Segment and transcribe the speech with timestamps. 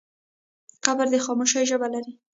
[0.85, 2.13] قبر د خاموشۍ ژبه لري.